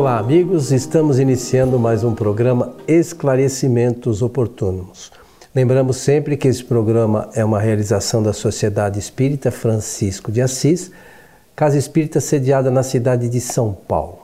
Olá, 0.00 0.18
amigos. 0.18 0.72
Estamos 0.72 1.18
iniciando 1.18 1.78
mais 1.78 2.02
um 2.02 2.14
programa 2.14 2.74
Esclarecimentos 2.88 4.22
Oportunos. 4.22 5.12
Lembramos 5.54 5.98
sempre 5.98 6.38
que 6.38 6.48
esse 6.48 6.64
programa 6.64 7.28
é 7.34 7.44
uma 7.44 7.60
realização 7.60 8.22
da 8.22 8.32
Sociedade 8.32 8.98
Espírita 8.98 9.50
Francisco 9.50 10.32
de 10.32 10.40
Assis, 10.40 10.90
casa 11.54 11.76
espírita 11.76 12.18
sediada 12.18 12.70
na 12.70 12.82
cidade 12.82 13.28
de 13.28 13.42
São 13.42 13.76
Paulo. 13.86 14.20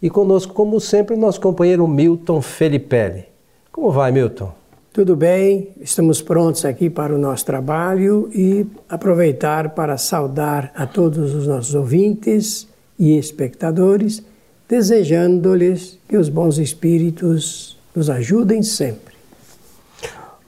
E 0.00 0.08
conosco, 0.08 0.54
como 0.54 0.78
sempre, 0.78 1.16
nosso 1.16 1.40
companheiro 1.40 1.88
Milton 1.88 2.40
Felipelli. 2.40 3.24
Como 3.72 3.90
vai, 3.90 4.12
Milton? 4.12 4.52
Tudo 4.92 5.16
bem, 5.16 5.70
estamos 5.80 6.22
prontos 6.22 6.64
aqui 6.64 6.88
para 6.88 7.12
o 7.12 7.18
nosso 7.18 7.44
trabalho 7.44 8.30
e 8.32 8.64
aproveitar 8.88 9.70
para 9.70 9.98
saudar 9.98 10.70
a 10.72 10.86
todos 10.86 11.34
os 11.34 11.48
nossos 11.48 11.74
ouvintes 11.74 12.68
e 12.96 13.18
espectadores, 13.18 14.22
desejando-lhes 14.68 15.98
que 16.08 16.16
os 16.16 16.28
bons 16.28 16.58
espíritos 16.58 17.78
nos 17.94 18.10
ajudem 18.10 18.62
sempre. 18.62 19.14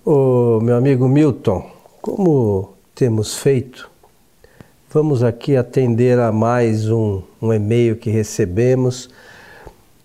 O 0.05 0.61
meu 0.61 0.77
amigo 0.77 1.09
Milton, 1.09 1.71
como 2.01 2.75
temos 2.95 3.37
feito, 3.37 3.91
vamos 4.91 5.23
aqui 5.23 5.57
atender 5.57 6.19
a 6.19 6.33
mais 6.33 6.91
um, 6.91 7.23
um 7.41 7.53
e-mail 7.53 7.97
que 7.97 8.11
recebemos, 8.11 9.09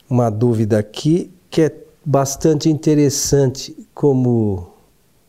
uma 0.09 0.29
dúvida 0.29 0.77
aqui 0.77 1.31
que 1.49 1.61
é 1.61 1.75
bastante 2.05 2.69
interessante, 2.69 3.75
como 3.93 4.67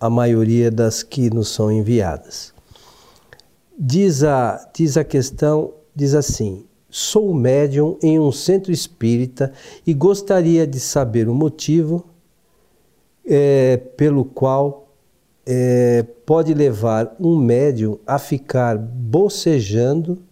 a 0.01 0.11
maioria 0.11 0.71
das 0.71 1.03
que 1.03 1.31
nos 1.31 1.49
são 1.49 1.71
enviadas. 1.71 2.53
Diz 3.79 4.23
a, 4.25 4.69
diz 4.75 4.97
a 4.97 5.05
questão, 5.05 5.73
diz 5.95 6.15
assim: 6.15 6.65
Sou 6.97 7.35
médium 7.35 7.99
em 8.01 8.21
um 8.21 8.31
centro 8.31 8.71
espírita 8.71 9.53
e 9.85 9.93
gostaria 9.93 10.65
de 10.65 10.79
saber 10.79 11.29
o 11.29 11.35
motivo 11.35 12.05
é, 13.27 13.79
pelo 13.97 14.25
qual 14.25 14.87
é, 15.45 16.05
pode 16.25 16.55
levar 16.55 17.13
um 17.19 17.37
médium 17.37 17.99
a 18.07 18.17
ficar 18.17 18.79
bocejando 18.79 20.23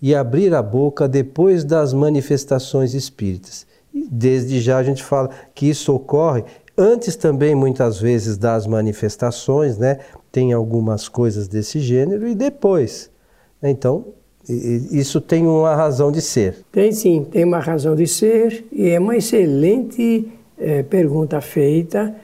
e 0.00 0.14
abrir 0.14 0.54
a 0.54 0.62
boca 0.62 1.06
depois 1.06 1.62
das 1.62 1.92
manifestações 1.92 2.94
espíritas. 2.94 3.66
Desde 3.92 4.62
já 4.62 4.78
a 4.78 4.82
gente 4.82 5.04
fala 5.04 5.28
que 5.54 5.68
isso 5.68 5.94
ocorre 5.94 6.42
antes 6.74 7.16
também, 7.16 7.54
muitas 7.54 8.00
vezes, 8.00 8.38
das 8.38 8.66
manifestações, 8.66 9.76
né? 9.76 9.98
Tem 10.32 10.54
algumas 10.54 11.06
coisas 11.06 11.46
desse 11.48 11.80
gênero 11.80 12.26
e 12.26 12.34
depois. 12.34 13.10
Então, 13.62 14.14
isso 14.48 15.20
tem 15.20 15.46
uma 15.46 15.74
razão 15.74 16.10
de 16.10 16.22
ser. 16.22 16.56
Tem 16.72 16.90
sim, 16.90 17.26
tem 17.30 17.44
uma 17.44 17.58
razão 17.58 17.94
de 17.94 18.06
ser 18.06 18.64
e 18.72 18.88
é 18.88 18.98
uma 18.98 19.16
excelente 19.16 20.26
é, 20.56 20.82
pergunta 20.82 21.40
feita 21.40 22.14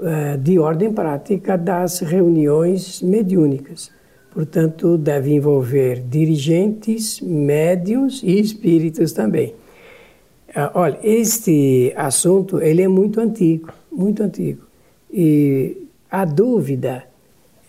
é, 0.00 0.36
de 0.36 0.58
ordem 0.58 0.92
prática 0.92 1.58
das 1.58 2.00
reuniões 2.00 3.02
mediúnicas. 3.02 3.90
Portanto, 4.32 4.96
deve 4.96 5.34
envolver 5.34 6.02
dirigentes, 6.08 7.20
médios 7.20 8.22
e 8.22 8.40
espíritos 8.40 9.12
também. 9.12 9.54
É, 10.54 10.70
olha, 10.74 10.98
este 11.02 11.92
assunto 11.96 12.60
ele 12.60 12.82
é 12.82 12.88
muito 12.88 13.20
antigo, 13.20 13.72
muito 13.90 14.22
antigo. 14.22 14.62
E 15.12 15.86
a 16.10 16.24
dúvida 16.24 17.04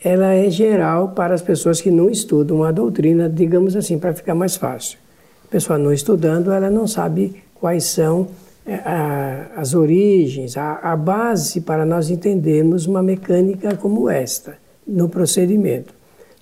ela 0.04 0.34
é 0.34 0.50
geral 0.50 1.10
para 1.10 1.34
as 1.34 1.42
pessoas 1.42 1.80
que 1.80 1.90
não 1.90 2.10
estudam 2.10 2.64
a 2.64 2.72
doutrina, 2.72 3.30
digamos 3.30 3.76
assim, 3.76 3.98
para 3.98 4.14
ficar 4.14 4.36
mais 4.36 4.58
fácil. 4.58 4.98
A 5.46 5.48
pessoa 5.48 5.80
não 5.80 5.94
estudando, 5.94 6.52
ela 6.52 6.70
não 6.70 6.86
sabe 6.86 7.42
quais 7.56 7.86
são 7.86 8.28
é, 8.66 8.76
a, 8.76 9.52
as 9.56 9.74
origens, 9.74 10.58
a, 10.58 10.74
a 10.76 10.98
base 10.98 11.62
para 11.62 11.86
nós 11.86 12.10
entendermos 12.10 12.86
uma 12.86 13.02
mecânica 13.02 13.78
como 13.78 14.10
esta, 14.10 14.58
no 14.86 15.08
procedimento. 15.08 15.94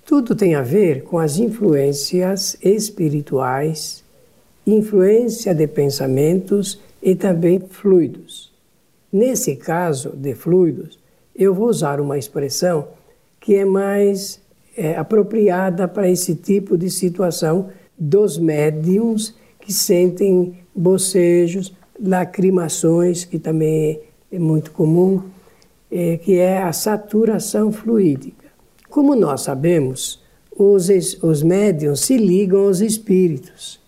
Tudo 0.06 0.36
tem 0.36 0.56
a 0.56 0.64
ver 0.64 1.04
com 1.04 1.20
as 1.20 1.38
influências 1.38 2.58
espirituais, 2.64 4.04
influência 4.66 5.54
de 5.54 5.68
pensamentos 5.68 6.80
e 7.02 7.14
também 7.14 7.60
fluidos. 7.60 8.52
Nesse 9.14 9.56
caso 9.56 10.10
de 10.16 10.34
fluidos, 10.34 10.98
eu 11.36 11.54
vou 11.54 11.68
usar 11.68 12.02
uma 12.02 12.18
expressão 12.18 12.88
que 13.42 13.56
é 13.56 13.66
mais 13.66 14.40
é, 14.78 14.96
apropriada 14.96 15.88
para 15.88 16.10
esse 16.10 16.36
tipo 16.36 16.78
de 16.78 16.90
situação 16.90 17.70
dos 17.98 18.38
médiums 18.38 19.36
que 19.60 19.74
sentem 19.74 20.60
bocejos, 20.74 21.74
lacrimações, 22.02 23.26
que 23.26 23.38
também 23.38 24.00
é 24.32 24.40
muito 24.40 24.72
comum, 24.72 25.22
é, 25.92 26.18
que 26.18 26.38
é 26.38 26.60
a 26.60 26.72
saturação 26.72 27.72
fluídica. 27.72 28.46
Como 28.90 29.16
nós 29.16 29.42
sabemos, 29.42 30.22
os, 30.56 30.90
os 31.22 31.44
médiums 31.44 32.02
se 32.02 32.18
ligam 32.18 32.66
aos 32.66 32.80
espíritos. 32.80 33.80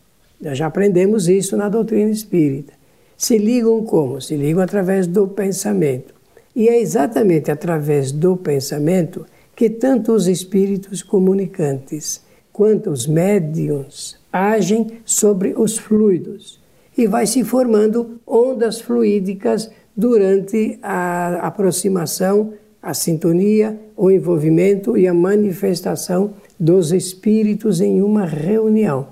Nós 0.42 0.58
já 0.58 0.66
aprendemos 0.68 1.30
isso 1.30 1.56
na 1.56 1.70
doutrina 1.70 2.12
espírita. 2.12 2.74
Se 3.16 3.38
ligam 3.38 3.84
como? 3.84 4.20
Se 4.20 4.36
ligam 4.36 4.62
através 4.62 5.08
do 5.08 5.28
pensamento. 5.28 6.14
E 6.56 6.68
é 6.68 6.80
exatamente 6.80 7.50
através 7.50 8.12
do 8.12 8.36
pensamento 8.36 9.26
que 9.56 9.70
tanto 9.70 10.14
os 10.14 10.28
espíritos 10.28 11.04
comunicantes 11.04 12.22
quanto 12.52 12.90
os 12.90 13.08
médiums 13.08 14.18
agem 14.32 14.88
sobre 15.06 15.54
os 15.56 15.78
fluidos 15.78 16.60
e 16.98 17.08
vai 17.08 17.26
se 17.26 17.44
formando 17.44 18.20
ondas 18.26 18.80
fluídicas 18.80 19.70
durante 19.96 20.78
a 20.82 21.48
aproximação, 21.48 22.54
a 22.82 22.94
sintonia, 22.94 23.80
o 23.96 24.12
envolvimento 24.12 24.98
e 24.98 25.08
a 25.08 25.14
manifestação 25.14 26.34
dos 26.60 26.92
espíritos 26.92 27.82
em 27.82 28.02
uma 28.02 28.26
reunião. 28.26 29.08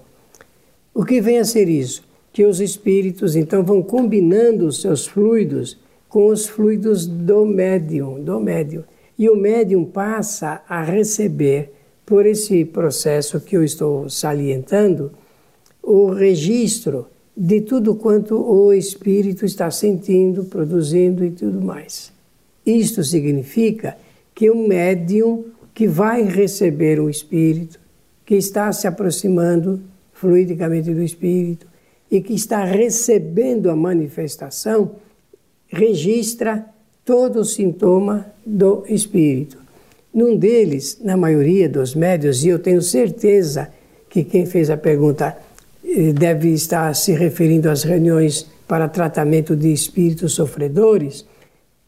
O 0.94 1.06
que 1.06 1.22
vem 1.22 1.40
a 1.40 1.46
ser 1.46 1.70
isso? 1.70 2.04
Que 2.34 2.46
os 2.46 2.60
espíritos 2.60 3.36
então 3.36 3.64
vão 3.64 3.82
combinando 3.82 4.68
os 4.68 4.82
seus 4.82 5.08
fluidos 5.08 5.80
com 6.10 6.28
os 6.28 6.48
fluidos 6.48 7.08
do 7.08 7.46
médium, 7.46 8.22
do 8.22 8.40
médium 8.40 8.84
e 9.22 9.30
o 9.30 9.36
médium 9.36 9.86
passa 9.86 10.64
a 10.68 10.82
receber, 10.82 11.74
por 12.04 12.26
esse 12.26 12.66
processo 12.66 13.40
que 13.40 13.56
eu 13.56 13.64
estou 13.64 14.10
salientando, 14.10 15.12
o 15.84 16.10
registro 16.10 17.06
de 17.38 17.62
tudo 17.62 17.94
quanto 17.94 18.36
o 18.36 18.74
espírito 18.74 19.46
está 19.46 19.70
sentindo, 19.70 20.46
produzindo 20.46 21.24
e 21.24 21.30
tudo 21.30 21.62
mais. 21.62 22.12
Isto 22.66 23.04
significa 23.04 23.96
que 24.34 24.50
o 24.50 24.68
médium 24.68 25.46
que 25.72 25.88
vai 25.88 26.24
receber 26.24 27.00
o 27.00 27.08
espírito, 27.08 27.80
que 28.26 28.34
está 28.34 28.72
se 28.72 28.88
aproximando 28.88 29.80
fluidicamente 30.14 30.92
do 30.96 31.04
espírito 31.04 31.68
e 32.10 32.22
que 32.22 32.34
está 32.34 32.64
recebendo 32.64 33.70
a 33.70 33.76
manifestação, 33.76 34.96
registra 35.68 36.71
todo 37.06 37.44
sintoma 37.44 38.28
do 38.46 38.84
espírito. 38.88 39.58
Num 40.14 40.36
deles, 40.36 41.00
na 41.02 41.16
maioria 41.16 41.70
dos 41.70 41.96
médios, 41.96 42.44
e 42.44 42.50
eu 42.50 42.60
tenho 42.60 42.82
certeza 42.82 43.70
que 44.10 44.24
quem 44.24 44.46
fez 44.46 44.70
a 44.70 44.78
pergunta 44.78 45.38
eh, 45.84 46.12
deve 46.12 46.50
estar 46.50 46.94
se 46.96 47.14
referindo 47.14 47.70
às 47.70 47.84
reuniões 47.84 48.46
para 48.68 48.90
tratamento 48.90 49.56
de 49.56 49.72
espíritos 49.72 50.34
sofredores, 50.34 51.26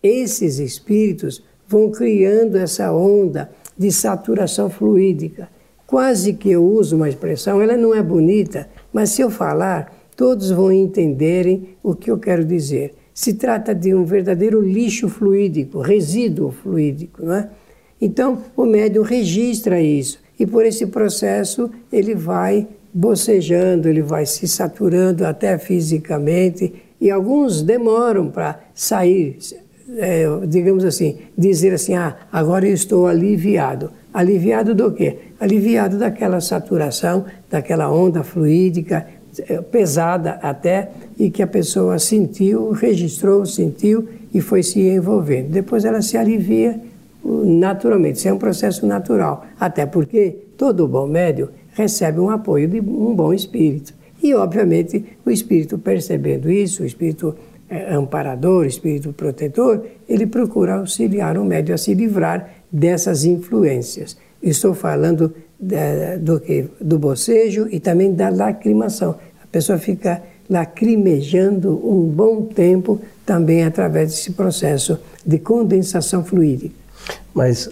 esses 0.02 0.60
espíritos 0.60 1.44
vão 1.68 1.92
criando 1.92 2.58
essa 2.58 2.92
onda 2.92 3.50
de 3.78 3.92
saturação 3.92 4.70
fluídica. 4.70 5.50
Quase 5.86 6.34
que 6.34 6.52
eu 6.52 6.66
uso 6.66 6.96
uma 6.96 7.10
expressão, 7.10 7.62
ela 7.62 7.78
não 7.78 7.94
é 7.94 8.02
bonita, 8.02 8.68
mas 8.92 9.12
se 9.12 9.22
eu 9.22 9.30
falar, 9.30 9.94
todos 10.16 10.50
vão 10.52 10.72
entenderem 10.72 11.70
o 11.84 11.94
que 11.94 12.10
eu 12.10 12.18
quero 12.18 12.44
dizer 12.44 12.94
se 13.14 13.34
trata 13.36 13.76
de 13.76 13.94
um 13.94 14.04
verdadeiro 14.04 14.62
lixo 14.62 15.08
fluídico, 15.08 15.80
resíduo 15.80 16.52
fluídico. 16.52 17.26
Não 17.26 17.36
é? 17.36 17.50
Então, 18.02 18.40
o 18.56 18.66
médium 18.66 19.04
registra 19.04 19.82
isso 19.82 20.20
e 20.40 20.46
por 20.46 20.66
esse 20.66 20.88
processo 20.88 21.70
ele 21.92 22.16
vai 22.16 22.68
bocejando, 22.94 23.88
ele 23.88 24.02
vai 24.02 24.26
se 24.26 24.48
saturando 24.48 25.26
até 25.26 25.58
fisicamente 25.58 26.74
e 27.00 27.10
alguns 27.10 27.62
demoram 27.62 28.30
para 28.30 28.60
sair, 28.74 29.38
é, 29.98 30.26
digamos 30.48 30.84
assim, 30.86 31.18
dizer 31.38 31.74
assim, 31.74 31.96
ah, 31.96 32.16
agora 32.32 32.68
eu 32.68 32.74
estou 32.74 33.08
aliviado. 33.08 33.92
Aliviado 34.14 34.76
do 34.76 34.92
quê? 34.92 35.18
Aliviado 35.40 35.98
daquela 35.98 36.40
saturação, 36.40 37.26
daquela 37.50 37.92
onda 37.92 38.24
fluídica, 38.24 39.08
pesada 39.72 40.40
até, 40.42 40.90
e 41.18 41.30
que 41.30 41.42
a 41.42 41.48
pessoa 41.48 42.00
sentiu, 42.00 42.72
registrou, 42.72 43.46
sentiu 43.46 44.08
e 44.34 44.42
foi 44.42 44.64
se 44.64 44.80
envolvendo. 44.80 45.50
Depois 45.50 45.86
ela 45.86 46.02
se 46.02 46.18
alivia 46.18 46.80
naturalmente, 47.24 48.18
isso 48.18 48.28
é 48.28 48.34
um 48.34 48.38
processo 48.38 48.86
natural, 48.86 49.46
até 49.60 49.86
porque 49.86 50.36
todo 50.58 50.88
bom 50.88 51.08
médio 51.08 51.50
recebe 51.74 52.20
um 52.20 52.30
apoio 52.30 52.68
de 52.68 52.80
um 52.80 53.16
bom 53.16 53.34
espírito. 53.34 53.94
E, 54.22 54.34
obviamente, 54.34 55.04
o 55.26 55.30
espírito 55.30 55.78
percebendo 55.78 56.50
isso, 56.50 56.84
o 56.84 56.86
espírito 56.86 57.36
é, 57.70 57.94
amparador, 57.94 58.66
espírito 58.66 59.12
protetor, 59.14 59.86
ele 60.08 60.26
procura 60.26 60.76
auxiliar 60.76 61.38
o 61.38 61.44
médium 61.44 61.76
a 61.76 61.78
se 61.78 61.94
livrar 61.94 62.50
dessas 62.72 63.26
influências. 63.26 64.18
Estou 64.42 64.74
falando 64.74 65.34
da, 65.64 66.18
do, 66.18 66.42
do 66.82 67.00
bocejo 67.00 67.68
e 67.72 67.80
também 67.80 68.14
da 68.14 68.30
lacrimação. 68.30 69.16
A 69.44 69.48
pessoa 69.48 69.78
fica 69.78 70.22
lacrimejando 70.50 71.72
um 71.88 72.04
bom 72.08 72.44
tempo 72.44 73.00
também 73.26 73.64
através 73.64 74.12
desse 74.12 74.32
processo 74.32 75.00
de 75.26 75.40
condensação 75.40 76.24
fluídica. 76.24 76.76
Mas 77.34 77.70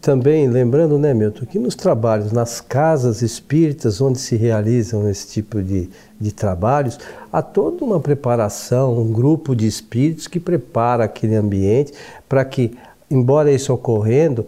também 0.00 0.48
lembrando, 0.48 0.98
né, 0.98 1.12
Milton, 1.12 1.44
que 1.46 1.58
nos 1.58 1.74
trabalhos, 1.74 2.32
nas 2.32 2.60
casas 2.60 3.22
espíritas 3.22 4.00
onde 4.00 4.18
se 4.18 4.36
realizam 4.36 5.08
esse 5.08 5.28
tipo 5.28 5.62
de, 5.62 5.90
de 6.20 6.32
trabalhos, 6.32 6.98
há 7.32 7.42
toda 7.42 7.84
uma 7.84 8.00
preparação, 8.00 8.98
um 8.98 9.12
grupo 9.12 9.54
de 9.54 9.66
espíritos 9.66 10.26
que 10.26 10.38
prepara 10.38 11.04
aquele 11.04 11.34
ambiente 11.34 11.92
para 12.28 12.44
que, 12.44 12.76
embora 13.10 13.50
isso 13.50 13.72
ocorrendo, 13.72 14.46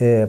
é, 0.00 0.28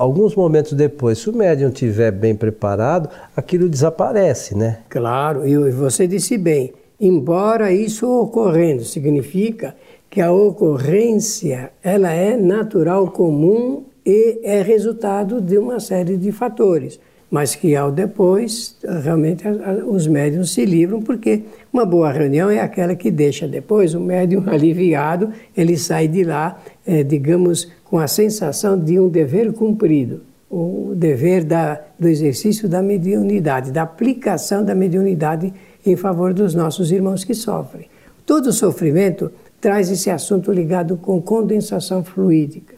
alguns 0.00 0.34
momentos 0.34 0.72
depois, 0.72 1.18
se 1.18 1.28
o 1.28 1.36
médium 1.36 1.68
estiver 1.68 2.10
bem 2.10 2.34
preparado, 2.34 3.10
aquilo 3.36 3.68
desaparece, 3.68 4.56
né? 4.56 4.78
Claro, 4.88 5.46
e 5.46 5.70
você 5.70 6.06
disse 6.06 6.38
bem, 6.38 6.72
embora 6.98 7.70
isso 7.70 8.08
ocorrendo, 8.08 8.82
significa 8.82 9.76
que 10.08 10.22
a 10.22 10.32
ocorrência 10.32 11.70
ela 11.82 12.10
é 12.12 12.34
natural, 12.34 13.08
comum 13.08 13.84
e 14.04 14.40
é 14.42 14.62
resultado 14.62 15.38
de 15.38 15.58
uma 15.58 15.78
série 15.78 16.16
de 16.16 16.32
fatores, 16.32 16.98
mas 17.30 17.54
que 17.54 17.76
ao 17.76 17.92
depois 17.92 18.76
realmente 19.04 19.44
os 19.86 20.06
médiums 20.06 20.50
se 20.52 20.64
livram 20.64 21.02
porque 21.02 21.42
uma 21.70 21.84
boa 21.84 22.10
reunião 22.10 22.48
é 22.50 22.58
aquela 22.58 22.96
que 22.96 23.10
deixa 23.10 23.46
depois 23.46 23.94
o 23.94 24.00
médium 24.00 24.44
aliviado, 24.48 25.30
ele 25.54 25.76
sai 25.76 26.08
de 26.08 26.24
lá, 26.24 26.58
é, 26.86 27.04
digamos, 27.04 27.68
com 27.90 27.98
a 27.98 28.06
sensação 28.06 28.78
de 28.78 29.00
um 29.00 29.08
dever 29.08 29.52
cumprido, 29.52 30.20
o 30.48 30.92
dever 30.94 31.42
da, 31.42 31.80
do 31.98 32.06
exercício 32.06 32.68
da 32.68 32.80
mediunidade, 32.80 33.72
da 33.72 33.82
aplicação 33.82 34.64
da 34.64 34.76
mediunidade 34.76 35.52
em 35.84 35.96
favor 35.96 36.32
dos 36.32 36.54
nossos 36.54 36.92
irmãos 36.92 37.24
que 37.24 37.34
sofrem. 37.34 37.88
Todo 38.24 38.52
sofrimento 38.52 39.32
traz 39.60 39.90
esse 39.90 40.08
assunto 40.08 40.52
ligado 40.52 40.96
com 40.98 41.20
condensação 41.20 42.04
fluídica. 42.04 42.76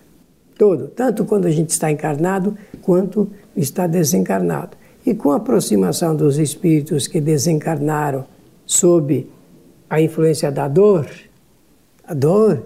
Todo, 0.57 0.89
tanto 0.89 1.27
quando 1.27 1.45
a 1.45 1.51
gente 1.51 1.69
está 1.69 1.91
encarnado 1.91 2.57
quanto 2.81 3.31
está 3.55 3.87
desencarnado. 3.87 4.79
E 5.05 5.15
com 5.15 5.31
a 5.31 5.37
aproximação 5.37 6.17
dos 6.17 6.39
espíritos 6.39 7.07
que 7.07 7.21
desencarnaram 7.21 8.25
sob 8.65 9.29
a 9.91 10.01
influência 10.01 10.51
da 10.51 10.69
dor, 10.69 11.07
a 12.03 12.15
dor 12.15 12.63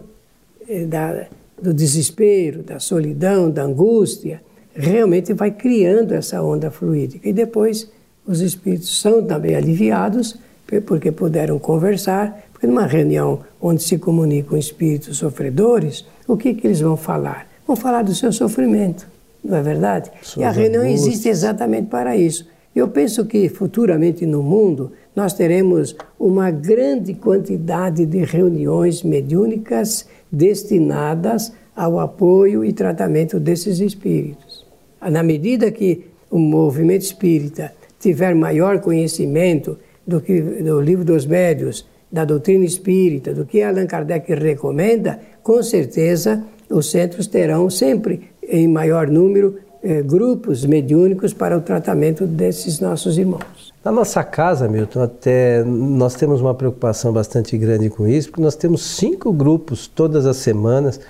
eh, 0.69 0.85
da, 0.85 1.27
do 1.61 1.73
desespero, 1.73 2.62
da 2.62 2.79
solidão, 2.79 3.50
da 3.50 3.62
angústia, 3.62 4.43
realmente 4.75 5.32
vai 5.32 5.50
criando 5.50 6.12
essa 6.12 6.43
onda 6.43 6.70
fluídica. 6.70 7.29
E 7.29 7.32
depois 7.32 7.91
os 8.26 8.41
espíritos 8.41 9.00
são 9.00 9.23
também 9.25 9.55
aliviados, 9.55 10.38
porque 10.85 11.12
puderam 11.12 11.58
conversar, 11.58 12.44
porque 12.53 12.67
numa 12.67 12.87
reunião 12.87 13.41
onde 13.61 13.82
se 13.82 13.99
comunicam 13.99 14.58
espíritos 14.58 15.19
sofredores, 15.19 16.05
o 16.26 16.37
que, 16.37 16.55
que 16.55 16.67
eles 16.67 16.81
vão 16.81 16.97
falar? 16.97 17.47
Vão 17.67 17.76
falar 17.76 18.02
do 18.02 18.14
seu 18.14 18.32
sofrimento, 18.32 19.06
não 19.44 19.56
é 19.56 19.62
verdade? 19.62 20.11
Suas 20.23 20.43
e 20.43 20.44
a 20.44 20.50
reunião 20.50 20.82
angústias. 20.82 21.09
existe 21.09 21.29
exatamente 21.29 21.88
para 21.88 22.17
isso. 22.17 22.47
Eu 22.76 22.88
penso 22.88 23.25
que 23.25 23.49
futuramente 23.49 24.26
no 24.26 24.43
mundo 24.43 24.93
nós 25.14 25.32
teremos 25.32 25.96
uma 26.20 26.50
grande 26.50 27.14
quantidade 27.14 28.05
de 28.05 28.19
reuniões 28.19 29.02
mediúnicas 29.02 30.06
destinadas 30.31 31.55
ao 31.75 31.99
apoio 31.99 32.62
e 32.62 32.75
tratamento 32.75 33.40
desses 33.40 33.81
espíritos. 33.81 34.67
Na 35.00 35.23
medida 35.23 35.70
que 35.70 36.05
o 36.31 36.38
movimento 36.38 37.00
espírita 37.00 37.73
tiver 37.99 38.34
maior 38.34 38.78
conhecimento 38.81 39.78
do 40.06 40.20
que 40.20 40.38
do 40.38 40.78
livro 40.78 41.02
dos 41.02 41.25
médios, 41.25 41.87
da 42.12 42.26
doutrina 42.26 42.67
espírita, 42.67 43.32
do 43.32 43.46
que 43.46 43.62
Allan 43.62 43.87
Kardec 43.87 44.34
recomenda, 44.34 45.19
com 45.43 45.62
certeza 45.62 46.44
os 46.69 46.90
centros 46.90 47.26
terão 47.26 47.70
sempre 47.70 48.32
em 48.43 48.69
maior 48.69 49.08
número 49.08 49.56
eh, 49.82 50.02
grupos 50.02 50.64
mediúnicos 50.64 51.32
para 51.32 51.56
o 51.56 51.61
tratamento 51.61 52.26
desses 52.26 52.81
nossos 52.81 53.19
irmãos. 53.19 53.73
Na 53.84 53.93
nossa 53.93 54.25
casa, 54.25 54.69
Milton, 54.69 55.02
até 55.02 55.62
nós 55.64 56.14
temos 56.14 56.40
uma 56.40 56.55
preocupação 56.55 57.12
bastante 57.12 57.56
grande 57.56 57.88
com 57.88 58.06
isso, 58.06 58.28
porque 58.31 58.43
nós 58.43 58.56
temos 58.56 58.82
cinco 58.82 59.32
grupos 59.32 59.87
todas 59.87 60.26
as 60.26 60.37
semanas 60.38 61.00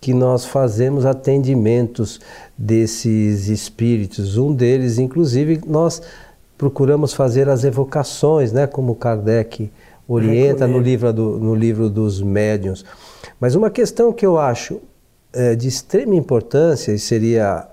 que 0.00 0.12
nós 0.12 0.44
fazemos 0.44 1.06
atendimentos 1.06 2.20
desses 2.58 3.48
espíritos. 3.48 4.36
Um 4.36 4.52
deles, 4.52 4.98
inclusive, 4.98 5.60
nós 5.66 6.02
procuramos 6.58 7.12
fazer 7.12 7.48
as 7.48 7.64
evocações, 7.64 8.52
né, 8.52 8.66
como 8.66 8.94
Kardec 8.94 9.70
orienta 10.06 10.66
no 10.66 10.78
livro, 10.78 11.12
do, 11.12 11.38
no 11.38 11.54
livro 11.54 11.88
dos 11.88 12.20
médiuns. 12.20 12.84
Mas 13.40 13.54
uma 13.54 13.70
questão 13.70 14.12
que 14.12 14.26
eu 14.26 14.38
acho 14.38 14.80
é, 15.32 15.54
de 15.54 15.66
extrema 15.66 16.14
importância, 16.14 16.92
e 16.92 16.98
seria, 16.98 17.66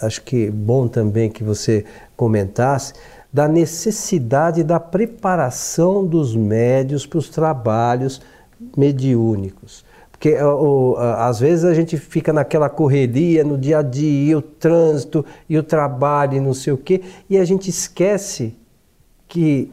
acho 0.00 0.22
que 0.22 0.50
bom 0.50 0.88
também 0.88 1.30
que 1.30 1.44
você 1.44 1.84
comentasse, 2.16 2.94
da 3.32 3.48
necessidade 3.48 4.62
da 4.62 4.78
preparação 4.78 6.06
dos 6.06 6.36
médios 6.36 7.06
para 7.06 7.18
os 7.18 7.28
trabalhos 7.28 8.20
mediúnicos. 8.76 9.84
Porque 10.10 10.36
às 11.18 11.40
vezes 11.40 11.64
a 11.64 11.74
gente 11.74 11.96
fica 11.96 12.32
naquela 12.32 12.68
correria 12.68 13.42
no 13.42 13.58
dia 13.58 13.78
a 13.78 13.82
dia, 13.82 14.38
o 14.38 14.42
trânsito, 14.42 15.24
e 15.48 15.58
o 15.58 15.62
trabalho, 15.62 16.36
e 16.36 16.40
não 16.40 16.54
sei 16.54 16.72
o 16.72 16.78
quê, 16.78 17.00
e 17.28 17.36
a 17.36 17.44
gente 17.44 17.68
esquece 17.68 18.54
que 19.26 19.72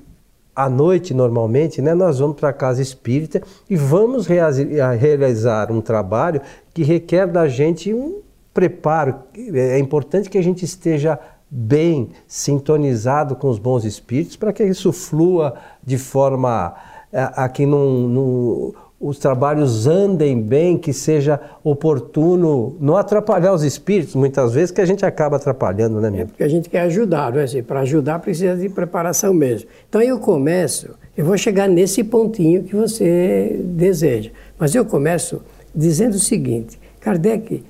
à 0.55 0.69
noite, 0.69 1.13
normalmente, 1.13 1.81
né, 1.81 1.93
nós 1.93 2.19
vamos 2.19 2.35
para 2.35 2.49
a 2.49 2.53
casa 2.53 2.81
espírita 2.81 3.41
e 3.69 3.77
vamos 3.77 4.27
realizar 4.27 5.71
um 5.71 5.79
trabalho 5.79 6.41
que 6.73 6.83
requer 6.83 7.27
da 7.27 7.47
gente 7.47 7.93
um 7.93 8.19
preparo. 8.53 9.15
É 9.53 9.79
importante 9.79 10.29
que 10.29 10.37
a 10.37 10.43
gente 10.43 10.65
esteja 10.65 11.19
bem 11.49 12.09
sintonizado 12.27 13.35
com 13.35 13.49
os 13.49 13.57
bons 13.57 13.83
espíritos 13.83 14.35
para 14.35 14.53
que 14.53 14.63
isso 14.63 14.91
flua 14.91 15.55
de 15.83 15.97
forma 15.97 16.75
a, 17.11 17.45
a 17.45 17.49
que 17.49 17.65
não, 17.65 18.07
não, 18.07 18.73
os 18.99 19.17
trabalhos 19.17 19.87
andem 19.87 20.39
bem, 20.41 20.77
que 20.77 20.91
seja 20.91 21.39
oportuno, 21.63 22.75
não 22.79 22.97
atrapalhar 22.97 23.53
os 23.53 23.63
espíritos, 23.63 24.13
muitas 24.13 24.53
vezes 24.53 24.71
que 24.71 24.81
a 24.81 24.85
gente 24.85 25.05
acaba 25.05 25.37
atrapalhando, 25.37 26.01
né, 26.01 26.09
meu? 26.09 26.21
É 26.21 26.25
porque 26.25 26.43
a 26.43 26.47
gente 26.47 26.69
quer 26.69 26.81
ajudar, 26.81 27.31
não 27.31 27.39
é 27.39 27.43
assim? 27.43 27.63
Para 27.63 27.79
ajudar 27.79 28.19
precisa 28.19 28.55
de 28.55 28.69
preparação 28.69 29.33
mesmo. 29.33 29.69
Então 29.87 30.01
eu 30.01 30.19
começo, 30.19 30.89
eu 31.17 31.25
vou 31.25 31.37
chegar 31.37 31.67
nesse 31.67 32.03
pontinho 32.03 32.63
que 32.63 32.75
você 32.75 33.59
deseja, 33.63 34.31
mas 34.57 34.75
eu 34.75 34.85
começo 34.85 35.41
dizendo 35.73 36.15
o 36.15 36.19
seguinte: 36.19 36.77
Kardec 36.99 37.63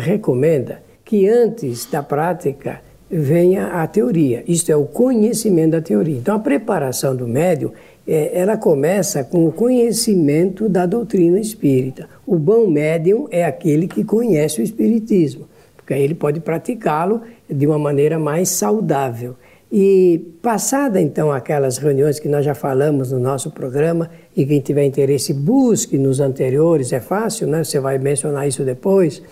recomenda 0.00 0.82
que 1.04 1.28
antes 1.28 1.86
da 1.86 2.02
prática 2.02 2.80
venha 3.10 3.66
a 3.68 3.86
teoria. 3.86 4.44
Isto 4.46 4.70
é 4.70 4.76
o 4.76 4.84
conhecimento 4.84 5.72
da 5.72 5.80
teoria. 5.80 6.16
Então, 6.16 6.36
a 6.36 6.38
preparação 6.38 7.16
do 7.16 7.26
médium, 7.26 7.72
é, 8.06 8.30
ela 8.32 8.56
começa 8.56 9.24
com 9.24 9.46
o 9.46 9.52
conhecimento 9.52 10.68
da 10.68 10.86
doutrina 10.86 11.40
espírita. 11.40 12.08
O 12.24 12.38
bom 12.38 12.68
médium 12.68 13.26
é 13.30 13.44
aquele 13.44 13.88
que 13.88 14.04
conhece 14.04 14.60
o 14.60 14.64
espiritismo, 14.64 15.48
porque 15.76 15.92
aí 15.92 16.02
ele 16.02 16.14
pode 16.14 16.40
praticá-lo 16.40 17.22
de 17.48 17.66
uma 17.66 17.78
maneira 17.78 18.18
mais 18.18 18.48
saudável. 18.50 19.34
E 19.72 20.34
passada 20.42 21.00
então 21.00 21.30
aquelas 21.30 21.78
reuniões 21.78 22.18
que 22.18 22.28
nós 22.28 22.44
já 22.44 22.54
falamos 22.54 23.12
no 23.12 23.20
nosso 23.20 23.50
programa, 23.50 24.10
e 24.36 24.44
quem 24.44 24.60
tiver 24.60 24.84
interesse 24.84 25.32
busque 25.32 25.96
nos 25.98 26.18
anteriores, 26.18 26.92
é 26.92 27.00
fácil, 27.00 27.46
né? 27.46 27.62
Você 27.62 27.78
vai 27.78 27.98
mencionar 27.98 28.48
isso 28.48 28.64
depois. 28.64 29.22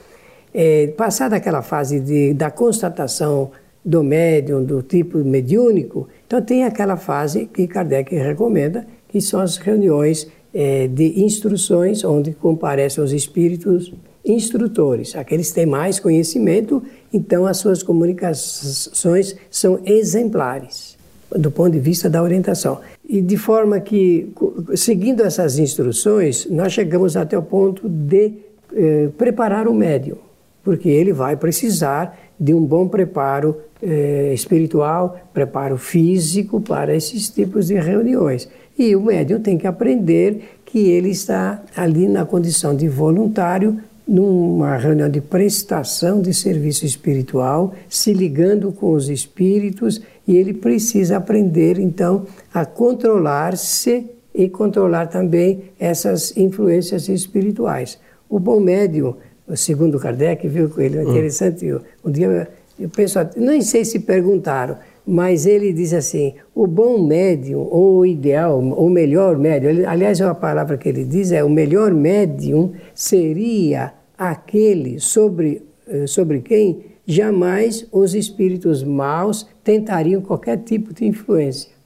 É, 0.61 0.88
passada 0.88 1.37
aquela 1.37 1.62
fase 1.62 2.00
de, 2.00 2.35
da 2.35 2.50
constatação 2.50 3.53
do 3.85 4.03
médium, 4.03 4.65
do 4.65 4.83
tipo 4.83 5.19
mediúnico. 5.19 6.09
Então 6.27 6.43
tem 6.43 6.65
aquela 6.65 6.97
fase 6.97 7.47
que 7.47 7.69
Kardec 7.69 8.12
recomenda, 8.17 8.85
que 9.09 9.21
são 9.21 9.38
as 9.38 9.57
reuniões 9.57 10.27
é, 10.53 10.88
de 10.88 11.23
instruções, 11.23 12.03
onde 12.03 12.33
comparecem 12.33 13.05
os 13.05 13.12
espíritos 13.12 13.95
instrutores, 14.25 15.15
aqueles 15.15 15.50
que 15.50 15.55
têm 15.55 15.67
mais 15.67 16.00
conhecimento, 16.00 16.83
então 17.12 17.47
as 17.47 17.59
suas 17.59 17.85
comunicações 17.85 19.37
são 19.49 19.79
exemplares 19.85 20.99
do 21.31 21.53
ponto 21.53 21.71
de 21.71 21.79
vista 21.79 22.11
da 22.11 22.21
orientação. 22.21 22.81
E 23.09 23.21
de 23.21 23.37
forma 23.37 23.79
que, 23.79 24.33
seguindo 24.75 25.23
essas 25.23 25.57
instruções, 25.57 26.49
nós 26.50 26.73
chegamos 26.73 27.17
até 27.17 27.38
o 27.38 27.43
ponto 27.43 27.88
de 27.88 28.33
eh, 28.75 29.09
preparar 29.17 29.69
o 29.69 29.73
médium 29.73 30.27
porque 30.68 30.90
ele 30.90 31.14
vai 31.14 31.34
precisar 31.34 32.14
de 32.38 32.52
um 32.52 32.62
bom 32.62 32.87
preparo 32.87 33.56
eh, 33.82 34.32
espiritual, 34.34 35.18
preparo 35.32 35.78
físico 35.78 36.60
para 36.60 36.94
esses 36.94 37.30
tipos 37.30 37.68
de 37.68 37.75
reuniões. 37.76 38.46
E 38.78 38.94
o 38.94 39.00
médium 39.00 39.40
tem 39.40 39.56
que 39.56 39.66
aprender 39.66 40.58
que 40.66 40.90
ele 40.90 41.08
está 41.08 41.62
ali 41.75 42.06
na 42.06 42.26
condição 42.26 42.76
de 42.76 42.87
voluntário, 42.87 43.78
numa 44.06 44.76
reunião 44.76 45.08
de 45.08 45.22
prestação 45.22 46.20
de 46.20 46.34
serviço 46.34 46.84
espiritual, 46.84 47.72
se 47.88 48.12
ligando 48.12 48.70
com 48.70 48.92
os 48.92 49.08
espíritos, 49.08 50.02
e 50.26 50.37
ele 50.37 50.52
precisa 50.52 51.16
aprender 51.16 51.78
então 51.78 52.26
a 52.52 52.66
controlar-se 52.66 54.04
e 54.34 54.50
controlar 54.50 55.06
também 55.06 55.62
essas 55.80 56.37
influências 56.37 57.08
espirituais. 57.08 57.98
O 58.28 58.38
bom 58.38 58.60
médium, 58.60 59.14
segundo 59.57 59.99
Kardec, 59.99 60.47
viu 60.49 60.69
com 60.69 60.81
ele, 60.81 60.99
hum. 60.99 61.11
interessante, 61.11 61.67
um 62.05 62.11
dia 62.11 62.49
eu 62.78 62.88
penso, 62.88 63.19
nem 63.37 63.61
sei 63.61 63.85
se 63.85 63.99
perguntaram, 64.00 64.76
mas 65.05 65.47
ele 65.47 65.73
diz 65.73 65.93
assim: 65.93 66.35
o 66.55 66.67
bom 66.67 67.02
médium, 67.05 67.67
ou 67.71 67.99
o 67.99 68.07
ideal, 68.07 68.62
ou 68.62 68.88
melhor 68.88 69.37
médium, 69.37 69.71
ele, 69.71 69.87
aliás, 69.87 70.21
a 70.21 70.35
palavra 70.35 70.76
que 70.76 70.88
ele 70.88 71.05
diz 71.05 71.33
é: 71.33 71.43
o 71.43 71.50
melhor 71.50 71.93
médium 71.93 72.73
seria 72.95 73.95
aquele 74.17 75.00
sobre, 75.00 75.62
eh, 75.88 76.07
sobre 76.07 76.40
quem 76.40 76.85
jamais 77.07 77.87
os 77.90 78.14
espíritos 78.14 78.85
maus 78.85 79.49
tentariam 79.64 80.21
qualquer 80.21 80.59
tipo 80.59 80.93
de 80.93 81.07
influência. 81.07 81.77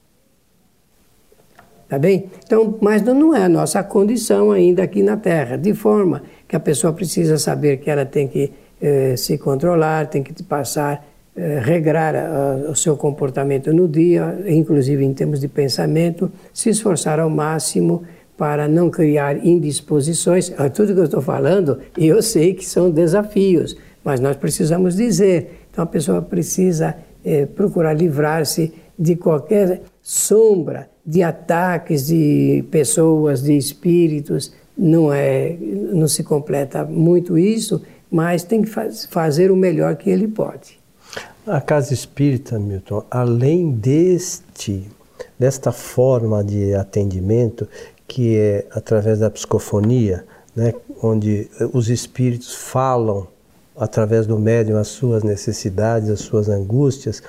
Tá 1.93 1.99
bem? 1.99 2.31
Então, 2.43 2.79
mas 2.81 3.03
não 3.03 3.37
é 3.37 3.45
a 3.45 3.49
nossa 3.51 3.83
condição 3.83 4.51
ainda 4.51 4.83
aqui 4.83 5.03
na 5.03 5.19
Terra, 5.19 5.59
de 5.59 5.75
forma 5.75 6.23
que 6.49 6.57
a 6.57 6.59
pessoa 6.59 6.91
precisa 6.95 7.37
saber 7.37 7.81
que 7.81 7.91
ela 7.91 8.07
tem 8.07 8.27
que 8.27 8.51
eh, 8.81 9.15
se 9.15 9.37
controlar, 9.37 10.07
tem 10.07 10.23
que 10.23 10.43
passar, 10.43 11.07
eh, 11.37 11.61
regrar 11.63 12.17
a, 12.17 12.71
o 12.71 12.75
seu 12.75 12.97
comportamento 12.97 13.75
no 13.75 13.87
dia, 13.87 14.43
inclusive 14.49 15.05
em 15.05 15.13
termos 15.13 15.39
de 15.39 15.49
pensamento, 15.49 16.33
se 16.51 16.71
esforçar 16.71 17.21
ao 17.21 17.29
máximo 17.29 18.05
para 18.39 18.67
não 18.67 18.89
criar 18.89 19.45
indisposições. 19.45 20.51
Ah, 20.57 20.71
tudo 20.71 20.95
que 20.95 21.01
eu 21.01 21.05
estou 21.05 21.21
falando, 21.21 21.79
eu 21.99 22.23
sei 22.23 22.55
que 22.55 22.65
são 22.65 22.91
desafios, 22.91 23.77
mas 24.03 24.19
nós 24.19 24.37
precisamos 24.37 24.97
dizer. 24.97 25.67
Então 25.71 25.85
a 25.85 25.87
pessoa 25.87 26.23
precisa 26.23 26.97
eh, 27.23 27.45
procurar 27.45 27.93
livrar-se 27.93 28.73
de 28.99 29.15
qualquer 29.15 29.83
sombra 30.01 30.91
de 31.05 31.23
ataques 31.23 32.07
de 32.07 32.65
pessoas, 32.71 33.43
de 33.43 33.57
espíritos. 33.57 34.53
Não 34.77 35.13
é, 35.13 35.57
não 35.61 36.09
se 36.09 36.23
completa 36.23 36.85
muito 36.85 37.37
isso, 37.37 37.83
mas 38.11 38.43
tem 38.43 38.63
que 38.63 38.69
faz, 38.69 39.07
fazer 39.07 39.51
o 39.51 39.57
melhor 39.57 39.97
que 39.97 40.09
ele 40.09 40.29
pode. 40.29 40.81
A 41.47 41.61
casa 41.61 41.93
espírita, 41.93 42.59
Milton, 42.59 43.05
além 43.11 43.73
deste, 43.73 44.89
desta 45.39 45.73
forma 45.73 46.43
de 46.43 46.75
atendimento, 46.75 47.69
que 48.07 48.37
é 48.37 48.67
através 48.71 49.19
da 49.19 49.31
psicofonia, 49.31 50.25
né, 50.55 50.73
onde 51.03 51.49
os 51.73 51.89
espíritos 51.89 52.55
falam 52.55 53.27
através 53.77 54.27
do 54.27 54.39
médium 54.39 54.77
as 54.77 54.89
suas 54.89 55.23
necessidades, 55.23 56.11
as 56.11 56.21
suas 56.21 56.49
angústias, 56.49 57.23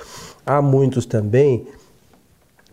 há 0.45 0.61
muitos 0.61 1.05
também, 1.05 1.65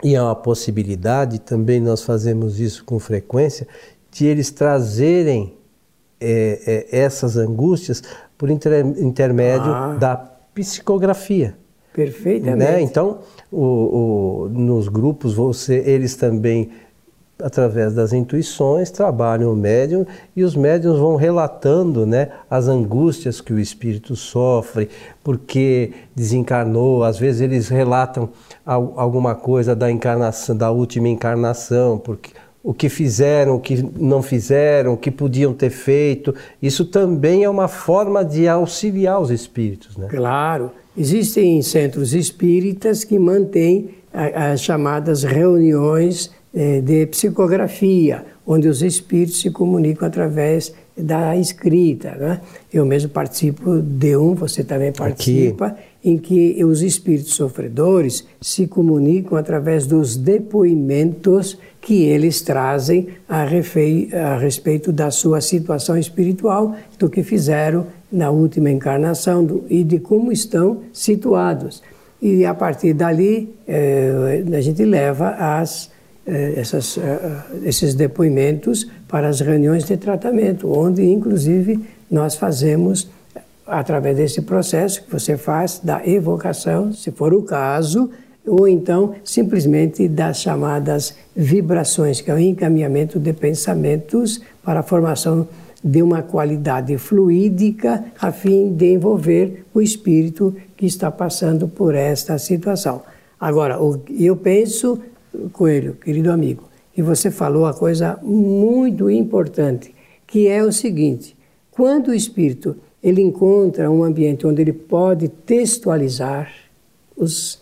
e 0.02 0.16
há 0.16 0.24
uma 0.24 0.34
possibilidade, 0.34 1.38
também 1.38 1.80
nós 1.80 2.02
fazemos 2.02 2.58
isso 2.58 2.84
com 2.84 2.98
frequência, 2.98 3.66
de 4.10 4.26
eles 4.26 4.50
trazerem 4.50 5.56
é, 6.20 6.86
é, 6.90 6.98
essas 6.98 7.36
angústias 7.36 8.02
por 8.36 8.50
inter, 8.50 8.84
intermédio 8.98 9.72
ah. 9.72 9.96
da 9.98 10.16
psicografia. 10.16 11.56
Perfeitamente. 11.92 12.58
Né? 12.58 12.80
Então, 12.82 13.18
o, 13.50 14.46
o, 14.46 14.48
nos 14.48 14.88
grupos, 14.88 15.34
você, 15.34 15.82
eles 15.84 16.14
também, 16.16 16.70
através 17.42 17.94
das 17.94 18.12
intuições, 18.12 18.90
trabalham 18.90 19.52
o 19.52 19.56
médium 19.56 20.06
e 20.34 20.42
os 20.42 20.54
médiums 20.54 20.98
vão 20.98 21.16
relatando 21.16 22.06
né, 22.06 22.28
as 22.50 22.68
angústias 22.68 23.40
que 23.40 23.52
o 23.52 23.58
espírito 23.58 24.16
sofre, 24.16 24.88
porque 25.22 25.92
desencarnou. 26.14 27.04
Às 27.04 27.18
vezes 27.18 27.40
eles 27.40 27.68
relatam 27.68 28.30
alguma 28.64 29.34
coisa 29.34 29.74
da 29.74 29.90
encarnação, 29.90 30.56
da 30.56 30.70
última 30.70 31.08
encarnação, 31.08 31.98
porque 31.98 32.30
o 32.62 32.74
que 32.74 32.88
fizeram, 32.88 33.56
o 33.56 33.60
que 33.60 33.82
não 33.96 34.22
fizeram, 34.22 34.92
o 34.92 34.96
que 34.96 35.10
podiam 35.10 35.52
ter 35.52 35.70
feito. 35.70 36.34
Isso 36.60 36.84
também 36.84 37.44
é 37.44 37.48
uma 37.48 37.68
forma 37.68 38.24
de 38.24 38.46
auxiliar 38.46 39.20
os 39.20 39.30
espíritos, 39.30 39.96
né? 39.96 40.08
Claro. 40.08 40.70
Existem 40.96 41.62
centros 41.62 42.12
espíritas 42.12 43.04
que 43.04 43.18
mantêm 43.18 43.90
as 44.12 44.60
chamadas 44.60 45.22
reuniões 45.22 46.30
eh, 46.54 46.80
de 46.80 47.06
psicografia, 47.06 48.24
onde 48.46 48.68
os 48.68 48.82
espíritos 48.82 49.40
se 49.40 49.50
comunicam 49.50 50.06
através 50.06 50.74
da 50.96 51.36
escrita. 51.36 52.16
Né? 52.16 52.40
Eu 52.72 52.84
mesmo 52.84 53.10
participo 53.10 53.80
de 53.80 54.16
um, 54.16 54.34
você 54.34 54.64
também 54.64 54.92
participa, 54.92 55.66
Aqui. 55.66 55.80
em 56.04 56.18
que 56.18 56.64
os 56.64 56.82
espíritos 56.82 57.34
sofredores 57.34 58.26
se 58.40 58.66
comunicam 58.66 59.38
através 59.38 59.86
dos 59.86 60.16
depoimentos 60.16 61.58
que 61.80 62.04
eles 62.04 62.42
trazem 62.42 63.08
a, 63.28 63.42
a 63.42 64.36
respeito 64.36 64.92
da 64.92 65.10
sua 65.10 65.40
situação 65.40 65.96
espiritual, 65.96 66.74
do 66.98 67.08
que 67.08 67.22
fizeram 67.22 67.86
na 68.12 68.30
última 68.30 68.70
encarnação 68.70 69.44
do, 69.44 69.64
e 69.70 69.82
de 69.84 69.98
como 69.98 70.32
estão 70.32 70.82
situados. 70.92 71.82
E 72.20 72.44
a 72.44 72.52
partir 72.52 72.92
dali, 72.92 73.54
eh, 73.66 74.44
a 74.52 74.60
gente 74.60 74.84
leva 74.84 75.30
as, 75.30 75.90
essas, 76.30 76.98
eh, 76.98 77.42
esses 77.64 77.94
depoimentos 77.94 78.86
para 79.08 79.28
as 79.28 79.40
reuniões 79.40 79.84
de 79.84 79.96
tratamento, 79.96 80.70
onde, 80.70 81.04
inclusive, 81.04 81.80
nós 82.10 82.34
fazemos, 82.34 83.08
através 83.66 84.16
desse 84.16 84.42
processo 84.42 85.02
que 85.04 85.10
você 85.10 85.36
faz, 85.36 85.80
da 85.82 86.06
evocação, 86.06 86.92
se 86.92 87.10
for 87.10 87.32
o 87.32 87.42
caso, 87.42 88.10
ou 88.46 88.66
então 88.66 89.14
simplesmente 89.22 90.08
das 90.08 90.40
chamadas 90.40 91.14
vibrações, 91.36 92.20
que 92.20 92.30
é 92.30 92.34
o 92.34 92.38
encaminhamento 92.38 93.18
de 93.18 93.32
pensamentos 93.32 94.40
para 94.62 94.80
a 94.80 94.82
formação 94.82 95.46
de 95.82 96.02
uma 96.02 96.22
qualidade 96.22 96.96
fluídica 96.98 98.04
a 98.20 98.30
fim 98.30 98.74
de 98.74 98.92
envolver 98.92 99.64
o 99.72 99.80
espírito 99.80 100.54
que 100.76 100.86
está 100.86 101.10
passando 101.10 101.68
por 101.68 101.94
esta 101.94 102.38
situação. 102.38 103.02
Agora, 103.38 103.78
eu 104.18 104.36
penso, 104.36 105.00
Coelho, 105.52 105.94
querido 105.94 106.30
amigo, 106.30 106.64
que 106.92 107.02
você 107.02 107.30
falou 107.30 107.66
a 107.66 107.74
coisa 107.74 108.18
muito 108.22 109.08
importante, 109.10 109.94
que 110.26 110.48
é 110.48 110.62
o 110.62 110.72
seguinte: 110.72 111.36
quando 111.70 112.08
o 112.08 112.14
espírito 112.14 112.76
ele 113.02 113.22
encontra 113.22 113.90
um 113.90 114.04
ambiente 114.04 114.46
onde 114.46 114.60
ele 114.62 114.72
pode 114.72 115.28
textualizar 115.28 116.52
os 117.16 117.60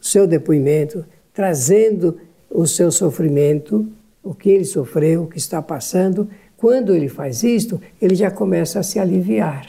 seu 0.00 0.26
depoimento, 0.26 1.04
trazendo 1.32 2.16
o 2.50 2.66
seu 2.66 2.90
sofrimento, 2.90 3.86
o 4.22 4.34
que 4.34 4.50
ele 4.50 4.64
sofreu, 4.64 5.24
o 5.24 5.26
que 5.26 5.38
está 5.38 5.60
passando. 5.60 6.28
Quando 6.56 6.94
ele 6.94 7.08
faz 7.08 7.42
isto, 7.42 7.80
ele 8.00 8.14
já 8.14 8.30
começa 8.30 8.80
a 8.80 8.82
se 8.82 8.98
aliviar. 8.98 9.66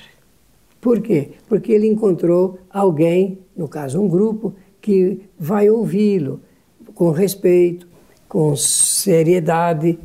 Por 0.79 1.01
quê? 1.01 1.31
Porque 1.47 1.71
ele 1.71 1.87
encontrou 1.87 2.59
alguém, 2.69 3.39
no 3.55 3.67
caso 3.67 4.01
um 4.01 4.07
grupo, 4.07 4.53
que 4.81 5.21
vai 5.37 5.69
ouvi-lo 5.69 6.39
com 6.95 7.11
respeito, 7.11 7.87
com 8.27 8.55
seriedade, 8.55 9.97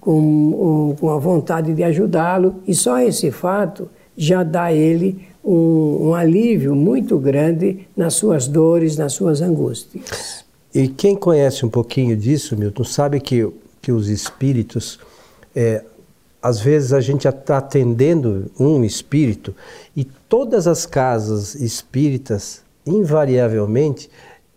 com, 0.00 0.96
com 0.98 1.10
a 1.10 1.18
vontade 1.18 1.74
de 1.74 1.82
ajudá-lo, 1.82 2.56
e 2.66 2.74
só 2.74 2.98
esse 3.00 3.30
fato 3.30 3.88
já 4.16 4.42
dá 4.42 4.64
a 4.64 4.72
ele 4.72 5.28
um, 5.44 6.08
um 6.08 6.14
alívio 6.14 6.74
muito 6.74 7.18
grande 7.18 7.86
nas 7.96 8.14
suas 8.14 8.46
dores, 8.46 8.96
nas 8.96 9.12
suas 9.12 9.40
angústias. 9.40 10.44
E 10.74 10.88
quem 10.88 11.16
conhece 11.16 11.66
um 11.66 11.68
pouquinho 11.68 12.16
disso, 12.16 12.56
Milton, 12.56 12.84
sabe 12.84 13.20
que, 13.20 13.48
que 13.82 13.90
os 13.90 14.08
espíritos, 14.08 15.00
é, 15.54 15.82
às 16.42 16.60
vezes 16.60 16.92
a 16.92 17.00
gente 17.00 17.26
está 17.26 17.58
atendendo 17.58 18.50
um 18.58 18.84
espírito 18.84 19.54
e 19.96 20.04
todas 20.04 20.66
as 20.66 20.86
casas 20.86 21.54
espíritas, 21.56 22.62
invariavelmente, 22.86 24.08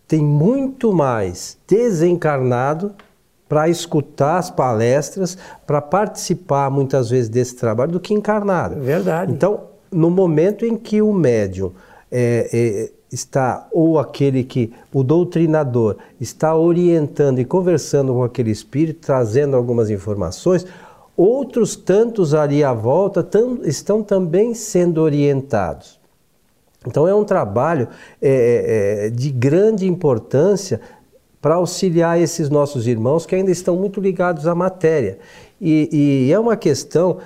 tem 0.07 0.22
muito 0.22 0.93
mais 0.93 1.57
desencarnado 1.67 2.93
para 3.48 3.69
escutar 3.69 4.38
as 4.38 4.50
palestras, 4.50 5.38
para 5.67 5.81
participar 5.81 6.72
muitas 6.72 7.10
vezes 7.10 7.29
desse 7.29 7.55
trabalho 7.55 7.91
do 7.91 8.00
que 8.00 8.13
encarnado. 8.13 8.79
Verdade. 8.81 9.31
Então, 9.31 9.65
no 9.91 10.10
momento 10.10 10.65
em 10.65 10.75
que 10.75 11.01
o 11.01 11.13
médium 11.13 11.72
é, 12.12 12.50
é, 12.51 12.91
está, 13.12 13.67
ou 13.72 14.00
aquele 14.00 14.43
que, 14.43 14.74
o 14.91 15.03
doutrinador, 15.03 15.98
está 16.19 16.55
orientando 16.55 17.39
e 17.39 17.45
conversando 17.45 18.13
com 18.13 18.24
aquele 18.24 18.50
espírito, 18.50 19.05
trazendo 19.05 19.55
algumas 19.55 19.89
informações, 19.89 20.65
outros 21.15 21.75
tantos 21.75 22.33
ali 22.33 22.63
à 22.63 22.74
volta 22.74 23.22
tam, 23.22 23.60
estão 23.63 24.01
também 24.01 24.55
sendo 24.55 25.00
orientados. 25.01 26.00
Então 26.86 27.08
é 27.08 27.16
um 27.16 27.24
trabalho 27.24 27.88
é, 28.22 29.06
é, 29.06 29.10
de 29.10 29.30
grande 29.30 29.88
importância 29.88 30.82
para 31.42 31.56
auxiliar 31.56 32.20
esses 32.20 32.50
nossos 32.50 32.88
irmãos 32.88 33.25
que 33.25 33.36
ainda 33.36 33.52
estão 33.52 33.75
muito 33.75 34.00
ligados 34.00 34.48
à 34.48 34.56
matéria. 34.56 35.20
E, 35.60 35.90
e 36.28 36.32
é 36.32 36.40
uma 36.40 36.56
questão, 36.56 37.18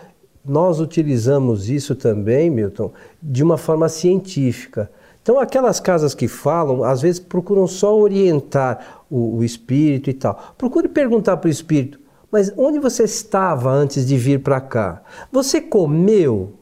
nós 0.43 0.79
utilizamos 0.79 1.69
isso 1.69 1.95
também, 1.95 2.49
Milton, 2.49 2.91
de 3.21 3.43
uma 3.43 3.57
forma 3.57 3.87
científica. 3.89 4.89
Então, 5.21 5.39
aquelas 5.39 5.79
casas 5.79 6.15
que 6.15 6.27
falam, 6.27 6.83
às 6.83 7.01
vezes 7.01 7.19
procuram 7.19 7.67
só 7.67 7.95
orientar 7.97 9.03
o, 9.09 9.37
o 9.37 9.43
espírito 9.43 10.09
e 10.09 10.13
tal. 10.13 10.55
Procure 10.57 10.87
perguntar 10.87 11.37
para 11.37 11.49
o 11.49 11.51
espírito: 11.51 11.99
mas 12.31 12.51
onde 12.57 12.79
você 12.79 13.03
estava 13.03 13.71
antes 13.71 14.05
de 14.05 14.17
vir 14.17 14.41
para 14.41 14.61
cá? 14.61 15.01
Você 15.31 15.61
comeu? 15.61 16.53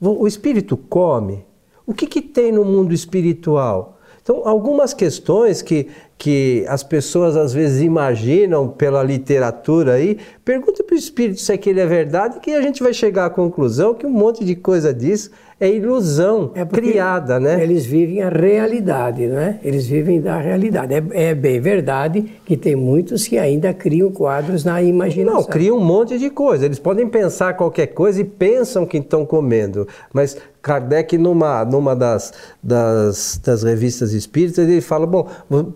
O 0.00 0.26
espírito 0.26 0.76
come? 0.76 1.44
O 1.86 1.92
que, 1.92 2.06
que 2.06 2.22
tem 2.22 2.52
no 2.52 2.64
mundo 2.64 2.92
espiritual? 2.92 3.98
Então, 4.22 4.42
algumas 4.44 4.94
questões 4.94 5.60
que, 5.62 5.88
que 6.16 6.64
as 6.68 6.84
pessoas 6.84 7.36
às 7.36 7.52
vezes 7.52 7.82
imaginam 7.82 8.68
pela 8.68 9.02
literatura 9.02 9.94
aí, 9.94 10.16
pergunta 10.44 10.84
para 10.84 10.94
o 10.94 10.98
espírito 10.98 11.40
se 11.40 11.52
aquilo 11.52 11.80
é 11.80 11.86
verdade, 11.86 12.38
que 12.38 12.52
a 12.52 12.62
gente 12.62 12.82
vai 12.82 12.94
chegar 12.94 13.26
à 13.26 13.30
conclusão 13.30 13.94
que 13.94 14.06
um 14.06 14.10
monte 14.10 14.44
de 14.44 14.54
coisa 14.54 14.94
disso 14.94 15.32
é 15.62 15.72
ilusão 15.72 16.50
é 16.56 16.64
criada, 16.64 17.38
né? 17.38 17.62
Eles 17.62 17.86
vivem 17.86 18.20
a 18.20 18.28
realidade, 18.28 19.28
né? 19.28 19.60
Eles 19.62 19.86
vivem 19.86 20.20
da 20.20 20.36
realidade. 20.36 20.92
É, 20.92 21.28
é, 21.28 21.34
bem 21.36 21.60
verdade 21.60 22.32
que 22.44 22.56
tem 22.56 22.74
muitos 22.74 23.28
que 23.28 23.38
ainda 23.38 23.72
criam 23.72 24.10
quadros 24.10 24.64
na 24.64 24.82
imaginação. 24.82 25.40
Não, 25.40 25.46
criam 25.46 25.76
um 25.76 25.84
monte 25.84 26.18
de 26.18 26.30
coisa. 26.30 26.64
Eles 26.64 26.80
podem 26.80 27.06
pensar 27.08 27.54
qualquer 27.54 27.86
coisa 27.86 28.20
e 28.20 28.24
pensam 28.24 28.84
que 28.84 28.96
estão 28.96 29.24
comendo. 29.24 29.86
Mas 30.12 30.36
Kardec, 30.60 31.16
numa, 31.16 31.64
numa 31.64 31.94
das, 31.94 32.32
das, 32.60 33.40
das 33.44 33.62
revistas 33.62 34.12
espíritas, 34.12 34.68
ele 34.68 34.80
fala, 34.80 35.06
bom, 35.06 35.28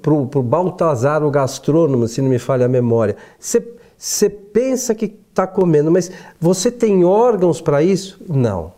para 0.02 0.12
o 0.12 0.42
Baltazar, 0.42 1.22
o 1.22 1.30
gastrônomo, 1.30 2.08
se 2.08 2.20
não 2.20 2.28
me 2.28 2.40
falha 2.40 2.66
a 2.66 2.68
memória, 2.68 3.14
você 3.38 4.28
pensa 4.28 4.96
que 4.96 5.04
está 5.30 5.46
comendo, 5.46 5.92
mas 5.92 6.10
você 6.40 6.72
tem 6.72 7.04
órgãos 7.04 7.60
para 7.60 7.84
isso? 7.84 8.20
Não. 8.28 8.74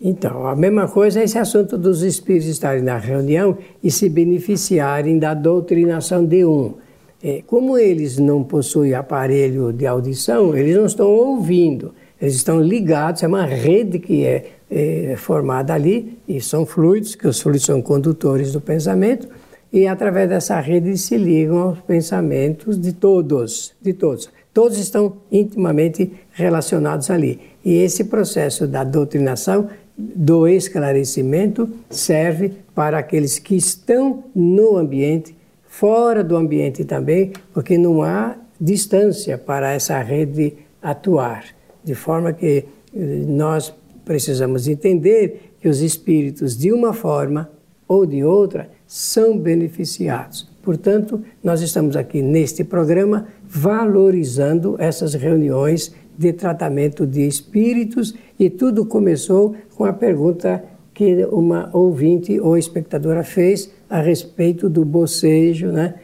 Então, 0.00 0.46
a 0.46 0.54
mesma 0.54 0.86
coisa 0.86 1.20
é 1.20 1.24
esse 1.24 1.38
assunto 1.38 1.76
dos 1.76 2.02
espíritos 2.02 2.48
estarem 2.48 2.82
na 2.82 2.98
reunião 2.98 3.58
e 3.82 3.90
se 3.90 4.08
beneficiarem 4.08 5.18
da 5.18 5.34
doutrinação 5.34 6.24
de 6.24 6.44
um. 6.44 6.74
É, 7.22 7.42
como 7.44 7.76
eles 7.76 8.16
não 8.16 8.44
possuem 8.44 8.94
aparelho 8.94 9.72
de 9.72 9.86
audição, 9.86 10.56
eles 10.56 10.76
não 10.76 10.86
estão 10.86 11.08
ouvindo, 11.08 11.92
eles 12.20 12.34
estão 12.34 12.60
ligados, 12.60 13.24
é 13.24 13.26
uma 13.26 13.44
rede 13.44 13.98
que 13.98 14.24
é, 14.24 14.52
é 14.70 15.16
formada 15.16 15.74
ali, 15.74 16.16
e 16.28 16.40
são 16.40 16.64
fluidos, 16.64 17.16
que 17.16 17.26
os 17.26 17.40
fluidos 17.40 17.66
são 17.66 17.82
condutores 17.82 18.52
do 18.52 18.60
pensamento, 18.60 19.28
e 19.72 19.88
através 19.88 20.28
dessa 20.28 20.60
rede 20.60 20.96
se 20.96 21.16
ligam 21.16 21.58
aos 21.58 21.80
pensamentos 21.80 22.78
de 22.78 22.92
todos, 22.92 23.74
de 23.82 23.92
todos. 23.92 24.30
Todos 24.54 24.78
estão 24.78 25.18
intimamente 25.30 26.10
relacionados 26.32 27.10
ali. 27.10 27.38
E 27.64 27.74
esse 27.76 28.04
processo 28.04 28.66
da 28.66 28.82
doutrinação 28.82 29.68
do 29.98 30.46
esclarecimento 30.46 31.68
serve 31.90 32.52
para 32.72 32.98
aqueles 32.98 33.40
que 33.40 33.56
estão 33.56 34.22
no 34.32 34.76
ambiente, 34.76 35.36
fora 35.64 36.22
do 36.22 36.36
ambiente 36.36 36.84
também, 36.84 37.32
porque 37.52 37.76
não 37.76 38.02
há 38.02 38.36
distância 38.60 39.36
para 39.36 39.72
essa 39.72 40.00
rede 40.00 40.54
atuar. 40.80 41.44
De 41.82 41.96
forma 41.96 42.32
que 42.32 42.64
eh, 42.94 43.24
nós 43.26 43.74
precisamos 44.04 44.68
entender 44.68 45.54
que 45.60 45.68
os 45.68 45.80
espíritos, 45.80 46.56
de 46.56 46.72
uma 46.72 46.92
forma 46.92 47.50
ou 47.88 48.06
de 48.06 48.22
outra, 48.22 48.70
são 48.86 49.36
beneficiados. 49.36 50.48
Portanto, 50.62 51.22
nós 51.42 51.60
estamos 51.60 51.96
aqui 51.96 52.22
neste 52.22 52.62
programa 52.62 53.26
valorizando 53.44 54.76
essas 54.78 55.14
reuniões 55.14 55.94
de 56.18 56.32
tratamento 56.32 57.06
de 57.06 57.26
espíritos 57.26 58.14
e 58.38 58.50
tudo 58.50 58.84
começou 58.84 59.54
com 59.76 59.84
a 59.84 59.92
pergunta 59.92 60.64
que 60.92 61.24
uma 61.26 61.70
ouvinte 61.72 62.40
ou 62.40 62.58
espectadora 62.58 63.22
fez 63.22 63.70
a 63.88 64.00
respeito 64.00 64.68
do 64.68 64.84
bocejo 64.84 65.68
né, 65.68 65.94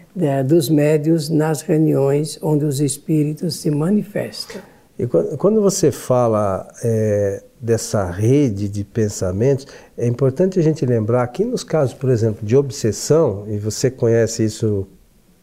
dos 0.47 0.69
médios 0.69 1.29
nas 1.29 1.63
reuniões 1.63 2.39
onde 2.41 2.65
os 2.65 2.81
espíritos 2.81 3.57
se 3.57 3.73
manifestam. 3.73 4.63
E 4.97 5.09
quando 5.37 5.61
você 5.61 5.91
fala 5.91 6.69
é, 6.85 7.43
dessa 7.61 8.09
rede 8.09 8.69
de 8.69 8.85
pensamentos, 8.85 9.67
é 9.99 10.07
importante 10.07 10.61
a 10.61 10.63
gente 10.63 10.87
lembrar 10.87 11.27
que 11.27 11.45
nos 11.45 11.65
casos, 11.65 11.93
por 11.93 12.11
exemplo, 12.11 12.47
de 12.47 12.57
obsessão, 12.57 13.45
e 13.49 13.59
você 13.59 13.91
conhece 13.91 14.45
isso 14.45 14.87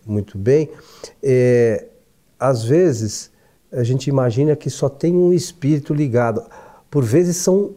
muito 0.06 0.38
bem, 0.38 0.70
é, 1.22 1.88
às 2.40 2.64
vezes 2.64 3.31
a 3.72 3.84
gente 3.84 4.10
imagina 4.10 4.56
que 4.56 4.70
só 4.70 4.90
tem 4.90 5.16
um 5.16 5.34
espírito 5.34 5.94
ligado. 5.94 6.44
Por 6.90 7.04
vezes 7.04 7.38
são 7.38 7.72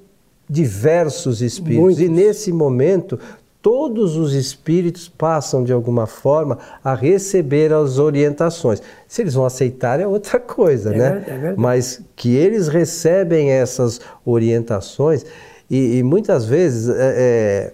diversos 0.48 1.40
espíritos. 1.40 1.82
Muitos. 1.82 2.02
E 2.02 2.08
nesse 2.08 2.52
momento, 2.52 3.18
todos 3.62 4.16
os 4.16 4.34
espíritos 4.34 5.08
passam 5.08 5.64
de 5.64 5.72
alguma 5.72 6.06
forma 6.06 6.58
a 6.82 6.94
receber 6.94 7.72
as 7.72 7.98
orientações. 7.98 8.82
Se 9.08 9.22
eles 9.22 9.34
vão 9.34 9.46
aceitar 9.46 10.00
é 10.00 10.06
outra 10.06 10.38
coisa, 10.38 10.94
é 10.94 10.98
né? 10.98 11.10
Verdade, 11.10 11.30
é 11.30 11.32
verdade. 11.32 11.60
Mas 11.60 12.02
que 12.14 12.34
eles 12.34 12.68
recebem 12.68 13.50
essas 13.50 14.00
orientações 14.24 15.24
e, 15.70 15.98
e 15.98 16.02
muitas 16.02 16.44
vezes 16.44 16.90
é, 16.90 16.94
é, 16.98 17.72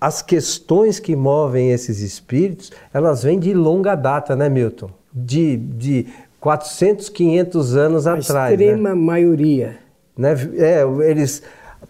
as 0.00 0.22
questões 0.22 0.98
que 0.98 1.14
movem 1.14 1.70
esses 1.70 2.00
espíritos 2.00 2.72
elas 2.92 3.22
vêm 3.22 3.38
de 3.38 3.54
longa 3.54 3.94
data, 3.94 4.34
né, 4.34 4.48
Milton? 4.48 4.90
De, 5.14 5.56
de 5.56 6.06
400, 6.40 7.08
500 7.08 7.76
anos 7.76 8.06
a 8.06 8.14
atrás. 8.14 8.52
Extrema 8.52 8.90
né? 8.90 8.94
maioria. 8.94 9.78
Né? 10.16 10.34
É, 10.56 10.82
eles 11.08 11.42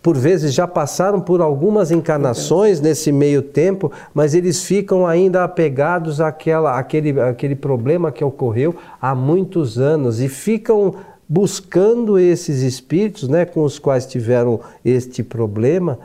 por 0.03 0.17
vezes 0.17 0.53
já 0.53 0.67
passaram 0.67 1.21
por 1.21 1.41
algumas 1.41 1.91
encarnações 1.91 2.81
nesse 2.81 3.11
meio 3.11 3.43
tempo, 3.43 3.91
mas 4.13 4.35
eles 4.35 4.63
ficam 4.65 5.07
ainda 5.07 5.43
apegados 5.43 6.21
àquela, 6.21 6.79
àquele, 6.79 7.21
àquele 7.21 7.55
problema 7.55 8.13
que 8.13 8.23
ocorreu 8.23 8.75
há 9.01 9.15
muitos 9.15 9.79
anos 9.79 10.21
e 10.21 10.29
ficam 10.29 10.95
buscando 11.29 12.19
esses 12.19 12.63
espíritos 12.63 13.29
né, 13.29 13.45
com 13.45 13.65
os 13.65 13.79
quais 13.79 14.07
tiveram 14.07 14.61
este 14.85 15.23
problema 15.23 15.99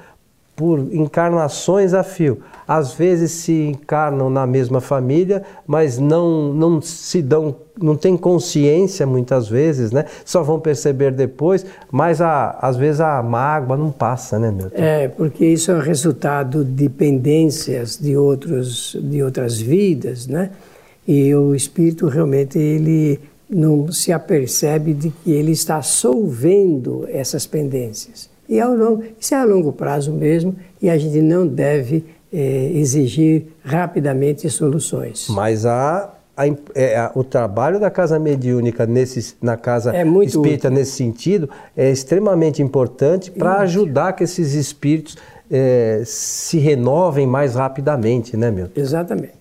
por 0.56 0.80
encarnações 0.92 1.94
a 1.94 2.04
fio. 2.04 2.40
Às 2.68 2.94
vezes 2.94 3.32
se 3.32 3.52
encarnam 3.52 4.30
na 4.30 4.46
mesma 4.46 4.80
família, 4.80 5.44
mas 5.66 5.98
não, 5.98 6.54
não 6.54 6.82
se 6.82 7.22
dão, 7.22 7.56
não 7.82 7.96
tem 7.96 8.16
consciência 8.16 9.06
muitas 9.06 9.50
vezes, 9.50 9.92
né? 9.92 10.06
Só 10.24 10.44
vão 10.44 10.60
perceber 10.60 11.12
depois, 11.12 11.66
mas 11.92 12.22
a, 12.22 12.52
às 12.62 12.78
vezes 12.78 13.02
a 13.02 13.22
mágoa 13.24 13.76
não 13.76 13.92
passa, 13.92 14.38
né, 14.38 14.52
meu? 14.52 14.70
É, 14.74 15.08
porque 15.08 15.46
isso 15.46 15.72
é 15.72 15.82
resultado 15.82 16.64
de 16.64 16.88
pendências 16.90 17.98
de 17.98 18.16
outros 18.16 18.98
de 19.02 19.24
outras 19.24 19.60
vidas, 19.60 20.28
né? 20.28 20.52
E 21.08 21.34
o 21.34 21.56
espírito 21.56 22.08
realmente 22.08 22.60
ele 22.60 23.20
não 23.50 23.92
se 23.92 24.14
apercebe 24.14 24.94
de 24.94 25.10
que 25.10 25.32
ele 25.32 25.52
está 25.52 25.82
solvendo 25.82 27.06
essas 27.10 27.46
pendências. 27.46 28.31
E 28.52 28.60
ao 28.60 28.76
longo, 28.76 29.02
isso 29.18 29.34
é 29.34 29.38
a 29.38 29.46
longo 29.46 29.72
prazo 29.72 30.12
mesmo, 30.12 30.54
e 30.82 30.90
a 30.90 30.98
gente 30.98 31.22
não 31.22 31.48
deve 31.48 32.04
é, 32.34 32.72
exigir 32.74 33.46
rapidamente 33.64 34.50
soluções. 34.50 35.28
Mas 35.30 35.66
há 35.66 36.10
a, 36.36 36.46
é, 36.76 36.98
a, 36.98 37.12
o 37.16 37.24
trabalho 37.24 37.80
da 37.80 37.90
casa 37.90 38.20
mediúnica 38.20 38.86
nesse, 38.86 39.36
na 39.42 39.56
casa 39.56 39.96
é 39.96 40.06
espírita 40.06 40.68
útil. 40.68 40.72
nesse 40.72 40.92
sentido 40.92 41.50
é 41.78 41.90
extremamente 41.90 42.62
importante 42.62 43.32
para 43.32 43.60
ajudar 43.60 44.12
que 44.12 44.26
esses 44.26 44.54
espíritos 44.54 45.18
é, 45.50 46.02
se 46.06 46.58
renovem 46.58 47.26
mais 47.26 47.56
rapidamente, 47.56 48.36
né, 48.36 48.52
Milton? 48.52 48.82
Exatamente. 48.82 49.40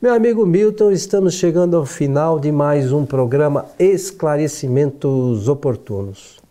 Meu 0.00 0.14
amigo 0.14 0.46
Milton, 0.46 0.90
estamos 0.90 1.34
chegando 1.34 1.76
ao 1.76 1.84
final 1.84 2.40
de 2.40 2.50
mais 2.50 2.92
um 2.92 3.04
programa 3.04 3.66
Esclarecimentos 3.78 5.48
Oportunos. 5.48 6.47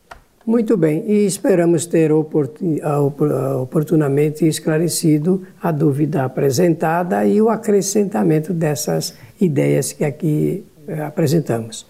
Muito 0.48 0.76
bem, 0.78 1.04
e 1.06 1.26
esperamos 1.26 1.86
ter 1.86 2.10
oportunamente 2.10 4.48
esclarecido 4.48 5.44
a 5.62 5.74
dúvida 5.74 6.24
apresentada 6.24 7.26
e 7.26 7.42
o 7.42 7.50
acrescentamento 7.50 8.54
dessas 8.54 9.14
ideias 9.42 9.92
que 9.92 10.06
aqui 10.06 10.64
eh, 10.88 11.02
apresentamos. 11.02 11.86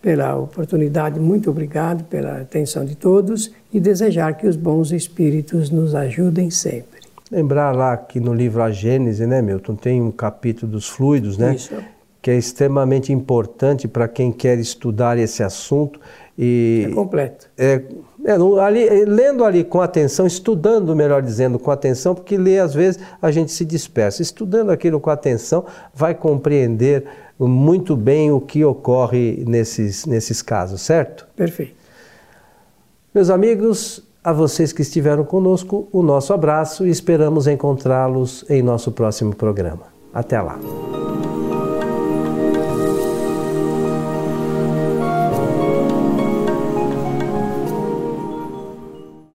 Pela 0.00 0.36
oportunidade, 0.36 1.18
muito 1.18 1.50
obrigado 1.50 2.04
pela 2.04 2.42
atenção 2.42 2.84
de 2.84 2.94
todos 2.94 3.50
e 3.72 3.80
desejar 3.80 4.34
que 4.34 4.46
os 4.46 4.54
bons 4.54 4.92
espíritos 4.92 5.68
nos 5.68 5.92
ajudem 5.92 6.48
sempre. 6.48 7.00
Lembrar 7.28 7.72
lá 7.72 7.96
que 7.96 8.20
no 8.20 8.32
livro 8.32 8.62
A 8.62 8.70
Gênese, 8.70 9.26
né, 9.26 9.42
Milton, 9.42 9.74
tem 9.74 10.00
um 10.00 10.12
capítulo 10.12 10.70
dos 10.70 10.88
fluidos, 10.88 11.36
né? 11.36 11.56
Isso 11.56 11.74
que 12.26 12.30
é 12.32 12.36
extremamente 12.36 13.12
importante 13.12 13.86
para 13.86 14.08
quem 14.08 14.32
quer 14.32 14.58
estudar 14.58 15.16
esse 15.16 15.44
assunto. 15.44 16.00
E 16.36 16.88
é 16.90 16.92
completo. 16.92 17.48
É, 17.56 17.80
é, 18.24 18.32
ali, 18.60 19.04
lendo 19.04 19.44
ali 19.44 19.62
com 19.62 19.80
atenção, 19.80 20.26
estudando, 20.26 20.96
melhor 20.96 21.22
dizendo, 21.22 21.56
com 21.56 21.70
atenção, 21.70 22.16
porque 22.16 22.36
ler 22.36 22.58
às 22.58 22.74
vezes 22.74 23.00
a 23.22 23.30
gente 23.30 23.52
se 23.52 23.64
dispersa. 23.64 24.22
Estudando 24.22 24.70
aquilo 24.70 24.98
com 24.98 25.08
atenção, 25.08 25.66
vai 25.94 26.16
compreender 26.16 27.04
muito 27.38 27.94
bem 27.94 28.32
o 28.32 28.40
que 28.40 28.64
ocorre 28.64 29.44
nesses, 29.46 30.04
nesses 30.04 30.42
casos, 30.42 30.80
certo? 30.80 31.28
Perfeito. 31.36 31.76
Meus 33.14 33.30
amigos, 33.30 34.02
a 34.24 34.32
vocês 34.32 34.72
que 34.72 34.82
estiveram 34.82 35.22
conosco, 35.22 35.86
o 35.92 36.02
nosso 36.02 36.32
abraço 36.32 36.84
e 36.84 36.90
esperamos 36.90 37.46
encontrá-los 37.46 38.44
em 38.50 38.64
nosso 38.64 38.90
próximo 38.90 39.32
programa. 39.32 39.84
Até 40.12 40.42
lá. 40.42 40.58